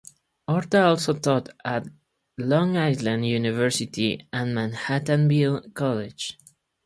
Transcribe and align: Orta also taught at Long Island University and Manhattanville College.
Orta 0.47 0.81
also 0.85 1.13
taught 1.13 1.49
at 1.63 1.85
Long 2.39 2.75
Island 2.75 3.23
University 3.27 4.27
and 4.33 4.57
Manhattanville 4.57 5.75
College. 5.75 6.39